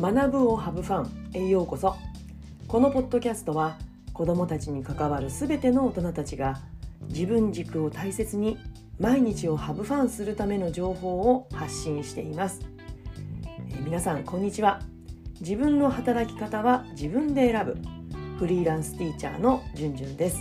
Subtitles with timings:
[0.00, 1.94] 学ぶをハブファンへようこそ。
[2.66, 3.76] このポッドキャストは
[4.14, 6.58] 子どもたちに関わるすべての大人たちが
[7.08, 8.56] 自分軸を大切に
[8.98, 12.62] 毎日をハブファンするための情報を発信しています。
[13.44, 14.80] えー皆さんこんにちは。
[15.42, 17.76] 自分の働き方は自分で選ぶ。
[18.38, 20.38] フリーランスティーチャーのじゅんじゅんです。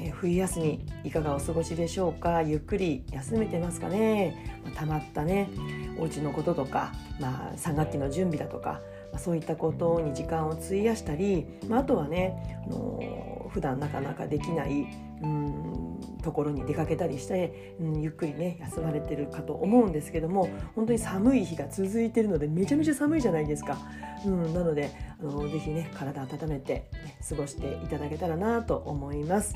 [0.00, 2.40] えー冬休みいかがお過ごしでしょうか？
[2.40, 4.62] ゆっくり休めてますかね？
[4.64, 5.50] まあたまったね。
[5.98, 8.80] お家のこととか、まあ、3学期の準備だとか、
[9.12, 14.88] まあ、そういったことに時間を費やしたり、まあ、あとはね、あのー普段なかなかできない
[15.22, 23.78] うんところに出かけたりして、うん、ゆっくりね休まれてるかと思うんですけども本当に寒い日が続いてるのでめちゃめちゃ寒いじゃないですか。
[24.26, 24.90] うん、なので、
[25.20, 29.54] あのぜひね体温めて、ね、過ごしていただけたらなと思います。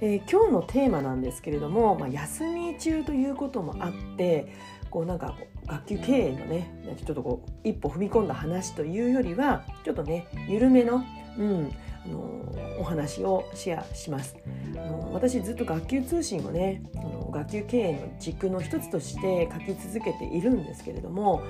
[0.00, 4.52] えー今日のテーマなんですけれども、まあ、休み中ということもあって
[4.90, 11.04] こうなんか学級経営のねちょっとこう一歩踏み込んだ話というよりはちょっとね緩めの、
[11.38, 11.72] うん
[12.04, 14.36] あのお話をシェアします。
[14.74, 21.42] あの私ずっと学級通信をねあの学級経営の軸の一つとして書き続けているんですけれども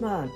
[0.00, 0.26] まあ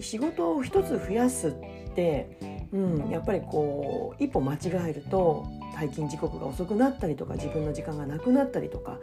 [0.00, 4.58] 仕事を一つ増やすって、うん、やっぱりこう一歩間違
[4.88, 5.46] えると
[5.80, 8.98] 退勤時刻が遅くなったりとか自分の時間がなくなったりとか。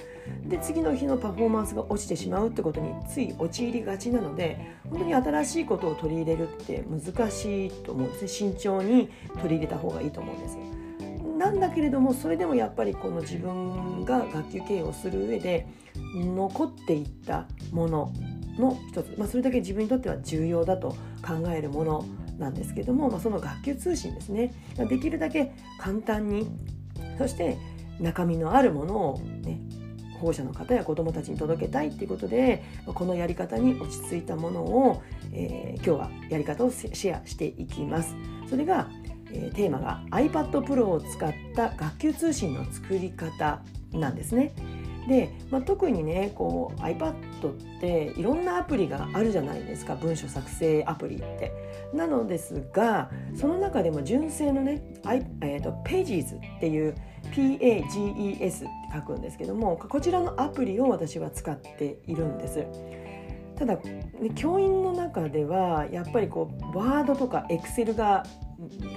[0.48, 8.28] で次の日のパフォーマンスが落ちてしまうってことについ陥りがちなので本当に新しいことを取り入れるって難しいと思うんですね。
[8.28, 10.58] 慎重に取り入れた方がいいと思うんです。
[11.38, 15.68] なんだけれどもそれでもやっぱりこの自分が学級経営をする上で
[16.16, 18.12] 残っていったもの
[18.58, 20.90] の一つ、まあ、それだけ自分にとっては重要だと
[21.22, 22.06] 考えるもの
[22.38, 26.50] なんですけども、まあ、その学級通信ですねできるだけ簡単に
[27.18, 27.58] そして
[28.00, 29.60] 中身のあるものを、ね、
[30.20, 38.16] 保護者の方や子どもたちに届けたいっていうことでこのやり方に落ち着いたものを、えー今日はやり方をシェアしていきます。
[38.50, 38.90] それが、
[39.32, 43.62] えーテーマが iPad Pro を使った学級通信の作り方
[43.94, 44.54] なんですね。
[45.08, 47.16] で、まあ、特にねこう iPad っ
[47.80, 51.52] ていろんなアプリがあるじゃないですか文書作成アプリって。
[51.94, 54.84] なのですがその中でも純正のね、
[55.42, 56.96] えー、と Pages っていう
[57.32, 62.66] PAGES って書くんですけどもこちらのアプリを私は使っているんです。
[63.58, 68.24] ただ、ね、教員の中ではやっぱりこうワードとかエクセルが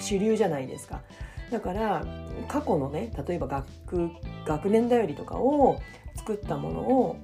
[0.00, 1.03] 主流じゃないですか。
[1.50, 2.04] だから
[2.48, 4.10] 過去のね例えば学
[4.46, 5.80] 学年だよりとかを
[6.16, 7.16] 作ったものを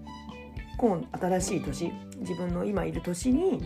[0.79, 3.63] 今新しい年自分の今いる年に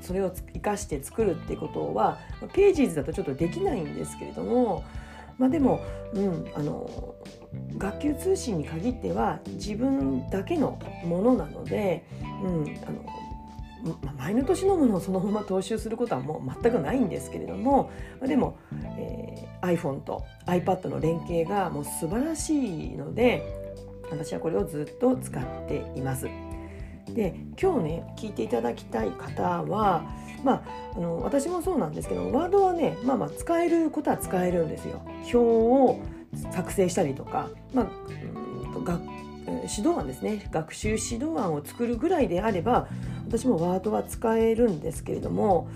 [0.00, 2.18] それを生かして作るってことは
[2.52, 4.84] ページーズだとちょっとできないんですけれども
[5.38, 5.80] まあでも、
[6.14, 6.88] うん、あの
[7.76, 12.06] 学級通信に限っては自分だけのものなので、
[12.42, 13.04] うん、あの
[14.18, 17.90] 前の年のものをそのまま踏襲することはもう全くないんですけれども
[18.26, 18.58] でも、
[18.98, 22.54] えー iPhone と iPad の連携がもう素晴らし
[22.86, 23.42] いので
[24.10, 26.28] 私はこれをずっと使っています。
[27.08, 30.04] で今日ね聞いていただきたい方は、
[30.44, 30.62] まあ、
[30.96, 35.02] あの私もそうなんですけどワードはね、まあ、まあ使えることは使えるんですよ。
[35.32, 36.00] 表を
[36.50, 37.86] 作成したりとか、まあ、
[38.84, 39.00] 学
[39.46, 40.48] 指導案ですね。
[40.50, 42.88] 学習指導案を作るぐらいであれば
[43.26, 45.68] 私もワードは使えるんですけれども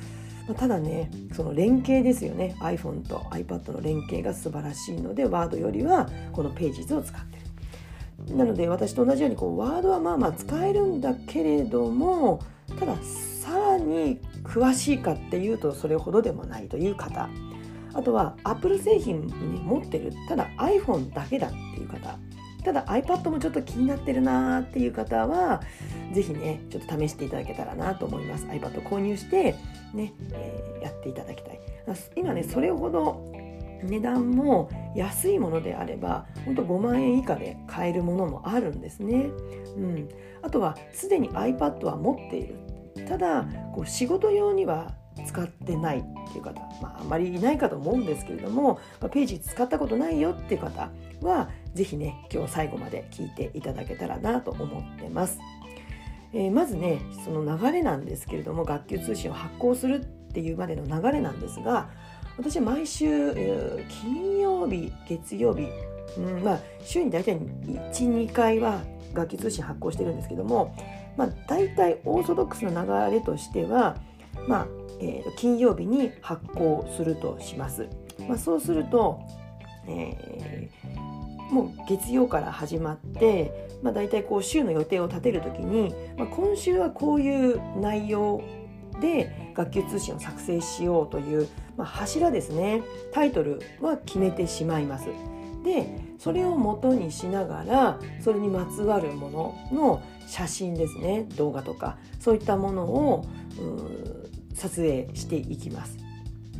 [0.56, 2.56] ただねその連携ですよね。
[2.60, 7.38] iPhone と iPad の連携が素晴らしいのでワードよりはこのページ図を使って
[8.28, 8.36] る。
[8.36, 12.40] なので私と同じようにこうワードはまあまあ使えるんだけれども
[12.78, 17.28] たださらに詳しいかっていうとそれほどでもないという方。
[17.92, 22.18] あとは Apple 製品、ね、持ってるただ iPhone だけだっていう方。
[22.62, 25.62] ただ iPad もちょっと気になってるなーっていう方は
[26.12, 28.46] ぜひねちょっと試していただけたらなと思います。
[28.46, 29.54] iPad 購入して
[29.94, 31.60] ね、えーやっていただきたい。
[32.16, 33.30] 今ねそれほど
[33.82, 39.30] 値段も安いものであれば本当5万円以下で買えるものもあるんですね。
[39.76, 40.08] うん、
[40.42, 42.56] あとはすでに iPad は持っている。
[43.08, 43.44] ただ
[43.74, 44.94] こう仕事用には
[45.26, 46.02] 使ってないっ
[46.32, 48.78] ていう方、まあ、あんまりいないかと思うんですけれども、
[49.10, 50.90] ページ使ったことないよっていう方
[51.22, 55.38] は是非ね今日最後まで聞いていただけたらなと思ってます。
[56.32, 61.90] えーまずねその流れなんですけれども学級通信を発行するっていうまでの流れなんですが
[62.40, 63.34] 私は毎週、
[64.02, 65.68] 金曜日月曜日、
[66.16, 68.80] うんまあ、週に大体12回は
[69.12, 70.74] 学級通信発行してるんですけども、
[71.18, 73.96] まあ、大体オーソドックスな流れとしては、
[74.48, 74.66] まあ
[75.00, 77.88] えー金曜日に発行するとします。
[78.26, 79.20] まあ、そうすると、
[79.86, 80.89] えー
[81.50, 88.42] もう月曜から始まって、まあ、大体こう週の予定を立てるときに、まあ、今週はこういう内容
[89.00, 92.82] で学級通信を作成しようという、まあ、柱ですね
[93.12, 95.06] タイトルは決めてしまいます。
[95.64, 103.26] でそれを元にしながらそれにまつわるものの写真ですね動画とかそういったものを
[104.54, 105.98] 撮影していきます。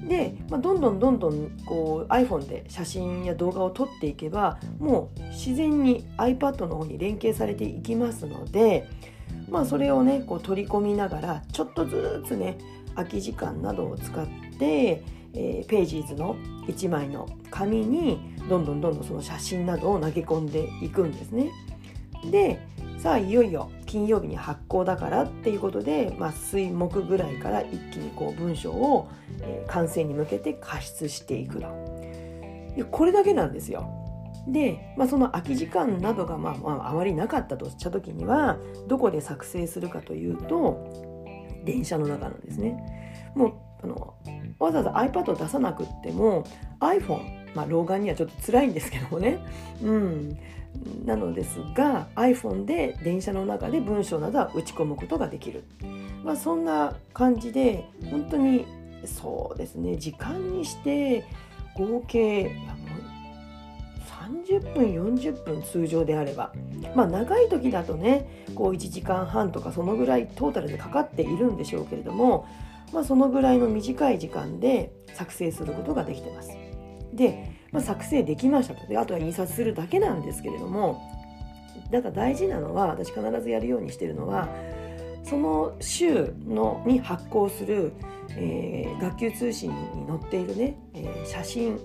[0.08, 8.88] で、まあ、どんどんどんどんこう iPhone で写真や動画を撮っていけばもう自然に iPad の方に連携されていきますので、
[9.48, 12.58] まあ、それをねこう取り込みながらちょっとずつね
[12.94, 14.26] 空き時間などを使っ
[14.58, 15.02] て、
[15.34, 16.36] えー、ページーズの
[16.66, 18.18] 1枚の紙に
[18.48, 21.50] どんどんどんどんその写真などを投げ込んでいくんですね。
[22.30, 22.58] で
[22.98, 29.10] さあいよいよ金曜日に発行だからっていうことで、まあ、水木ぐらいから一気にこう文章を、
[29.40, 31.66] えー、完成に向けて加筆していくと
[32.76, 33.90] いやこれだけなんですよ。
[34.46, 41.24] で、まあ、その空き時間などがまあ、まあ、あまりなかったとした時にはどこで作成するかというと
[41.64, 42.78] 電車の中なんですね。
[43.34, 43.52] もう
[43.82, 44.14] あの
[44.60, 46.44] わざわざ iPad を出さなくっても
[46.78, 49.44] iPhone まあ老眼にはちょっと辛いんですけどもね、
[49.82, 50.38] うん、
[51.04, 55.64] なのですが iPhone で電車の中で文章などは打ち込むことができる、
[56.24, 58.66] まあ、そんな感じで本当に
[59.04, 61.24] そうですね時間にして
[61.74, 62.56] 合計
[64.30, 66.52] 30分40分通常であれば
[66.94, 72.46] まあ長い時だとねこう1時間半とかそのぐらいトータルでかかっているんでしょうけれども、
[72.92, 76.50] まあ、そのぐらいの短い時間で作成することができてます。
[77.12, 78.86] でまあ、作成できましたと。
[78.86, 81.00] であとは印刷するだけなんですけれども
[81.90, 84.48] だから大事なのは私必ずやるようにしてるのは
[85.24, 87.92] その週のに発行する、
[88.30, 91.78] えー、学級通信に載っているね、えー、写真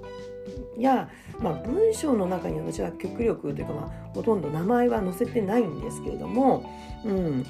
[0.78, 1.10] や、
[1.40, 6.70] まあ、文章の中に私は極力というか、まあ、ほとんど名前は載せてないんですけれども、
[7.04, 7.46] うん、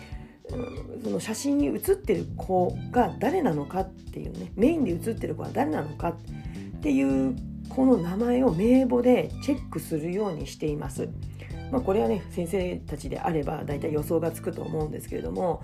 [1.04, 6.16] その写真に写ってる子が誰なのかっていうねメインで写ってる子は誰なのかっ
[6.82, 7.36] ていう
[7.70, 11.10] この名前を名簿でチェックするようにしています。
[11.72, 15.62] まあ、これはね先生たちであれば大体予想がつくと思うんですけれども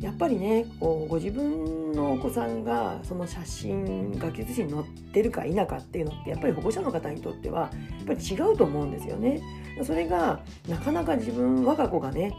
[0.00, 7.68] やっぱりねこうご自分のお子さんがその写真学級通信に載ってるか否かっていうのってやっぱり保護者の方にとってはや
[8.02, 9.42] っぱり違うと思うんですよね。
[9.82, 12.34] それがなかなか自分我が子がね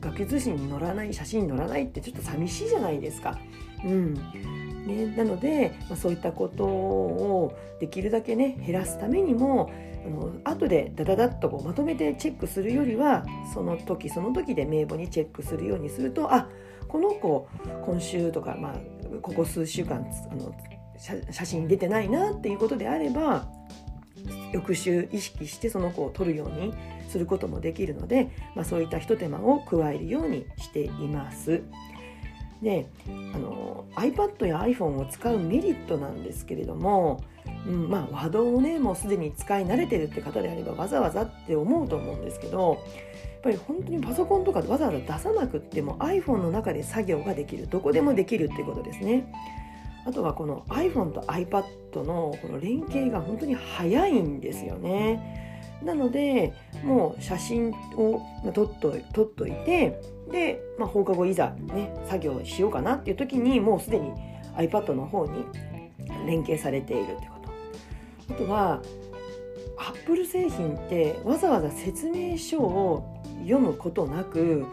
[0.00, 3.38] 学級通信に載らない写真に載らないってちょっと寂しいじゃないですか。
[3.84, 9.70] うんね、なので、まあ、そういったことをできるだけね減らすためにも
[10.06, 16.48] あの後でダダダッとこうまとめてチェックするよりはその時その時で名簿にチェックするようにするとあ
[16.86, 17.48] この子
[17.84, 18.74] 今週とか、まあ、
[19.20, 20.54] ここ数週間あの
[21.30, 23.48] 写真出てないなっていうことであれば
[24.52, 26.72] 翌週意識してその子を撮るように
[27.08, 31.62] することもできるので、まあ、そういったひと手間を加えるようにしています。
[32.62, 32.86] で
[33.34, 33.55] あの
[33.96, 37.22] iPad や iPhone を使うメリットなんですけれども、
[37.66, 42.78] うんまあ、和道をねもうすでに使い慣れてるって方であればわざわざって思うと思うんですけど
[43.22, 49.32] やっぱり本当にパソコンとかでわざわざ出さなくっても iPhone の中で作業ができるどこでもできるっていうことですね。
[50.04, 51.64] あとはこの iPhone と iPad
[52.04, 55.56] のこの連携が本当に早いんですよね。
[55.82, 56.54] なので
[56.84, 58.22] もう写真を
[58.54, 60.00] 撮っと撮っといて
[60.30, 64.12] で、まあ、放課後いざね作業しようかなっていう時にもうすでに
[64.56, 65.44] iPad の方に
[66.26, 67.38] 連携されているってこ
[68.28, 68.82] とあとは
[69.78, 74.64] アップル製品ってわざわざ説明書を読むことなく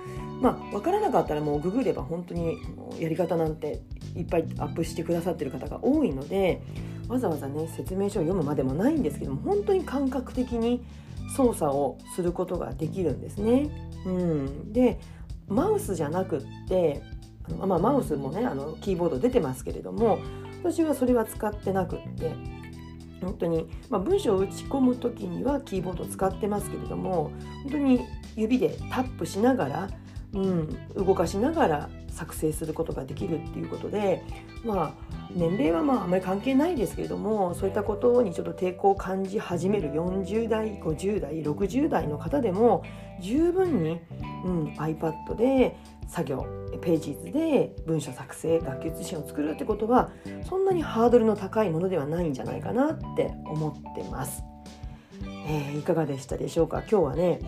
[0.41, 2.57] まあ分からなかったらもうググれば本当に
[2.99, 3.81] やり方なんて
[4.15, 6.61] いっぱいアップしてくださってる方が多いので
[7.07, 10.85] わざわざね説明書を読むまでもないんですけども本当に感覚的に
[11.35, 13.69] 操作をすることができるんですね。
[14.05, 14.99] うん、で
[15.47, 17.01] マウスじゃなくって
[17.61, 20.19] あ、まあ、マウスもねあのキーボード出てますけれども
[20.63, 22.35] 私はそれは使ってなくって
[23.21, 27.31] 本当に、まあ、文章を打ち込む時にはキーボードを使ってますけれども
[27.63, 28.01] 本当に
[28.35, 29.89] 指でタップしながら、
[30.33, 34.23] うん、動かしながら作成することができるっていうことで
[34.63, 42.83] まあ年齢はまああまり関係ないですけれどもそういったことにちょっと抵抗を感じ始める40代50代60代の方でも
[43.19, 44.01] 十分に、
[44.43, 45.75] うん、iPad で
[46.07, 46.45] 作業
[46.81, 50.11] ページ図で文章作成学級通信を作るってことは
[50.47, 54.43] そんなにハードルの高いものではないんじゃないかなって思ってます。
[55.47, 56.79] えー、いかがでしたでしょうか？
[56.79, 57.39] 今日はね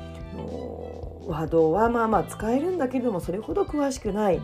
[1.27, 4.41] ワードはまあまあ使えるんだけれどもそれほど詳しくない、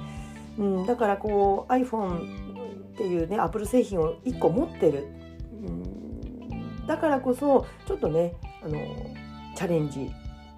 [0.57, 5.07] うん、だからこう iPhone っていうねアップル製品を1個持ってる、
[5.65, 8.79] うん、だからこそちょっとねあの
[9.55, 10.11] チャレンジ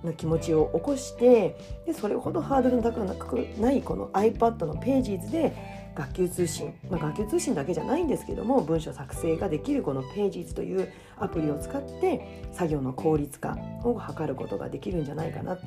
[0.03, 15.57] の気持ちを起こしてでそれほどハードルの高くないこの iPad のページーズで学級通信、まあ、学級通信だけじゃないんですけども文章作成ができるこのページズというアプリを使って作業の効率化を図ることができるんじゃないかな。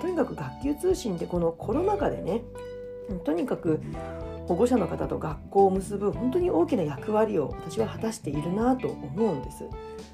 [0.00, 2.42] とにかく学級通信ってこのコロナ禍でね
[3.24, 3.80] とにかく
[4.46, 9.64] 保護者の方と学校を結ぶ本当に大きな役割を私は果たしているなと思うんです。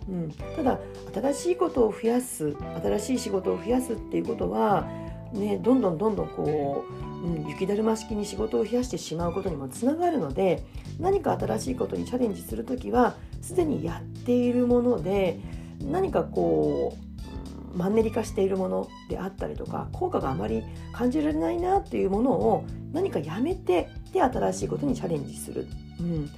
[0.08, 0.78] うん、ただ
[1.14, 4.86] 新しいことを増やす新しい仕事を増やすっていうことは、
[5.32, 6.84] ね、どんどんどんどんこ
[7.22, 10.64] う、うん、雪だるま式に仕事を増やしてしまうことにもつながるので
[10.98, 15.38] 何か新しいことにチャレンジする時はすでにやっているもので
[15.82, 17.07] 何かこう
[17.74, 25.66] マンネリ化しているものであったりとか効果があまり感じられないなっていうものを何かやめてで新しいことにチャレンジする、
[26.00, 26.30] うん。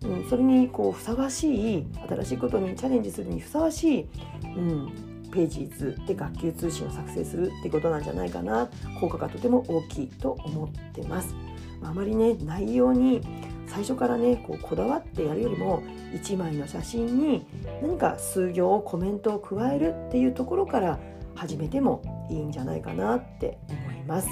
[0.00, 4.08] うん、それにこうふさわしい新しいことにチャレンジするにふさわしい、
[4.44, 4.92] うん、
[5.32, 8.68] ページ図で学級通信を作成するってことなんじゃないかな。
[9.00, 11.34] 効果がとても大きいと思ってます。
[11.82, 13.20] あまりね内容に
[13.68, 15.82] 最初からねこうこだわってやるよりも
[16.12, 17.46] 1枚の写真に
[17.82, 20.98] 何か数行コメントを加えるっていうところから
[21.34, 24.28] 始めてもいいんじゃないかなって思います。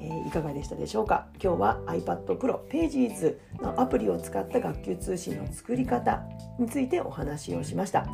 [0.00, 1.26] えー、いかがでしたでしょうか？
[1.42, 6.22] 今日は iPad Pro Pages のアプリを使った学級通信の作り方
[6.58, 8.06] についてお話をしました。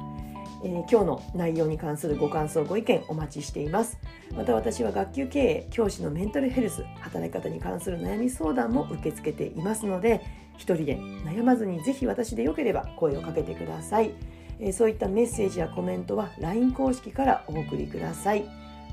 [0.65, 3.99] えー、今日の内容に関するご感想ご意見お待ちしています
[4.35, 10.23] また私は学級経営教師のメンタルヘルス働き方に関する悩み相談も受け付けていますので
[10.57, 14.13] 一人で悩まずにぜひ私でよければ声をかけてください、
[14.61, 18.45] え、そういったメッセージやコメントは LINE 公式からお送りください。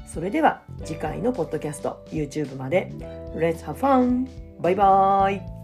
[0.06, 2.92] それでは次回のポッドキャスト YouTube まで。
[3.36, 4.28] Let's have fun!
[4.60, 5.61] バイバイ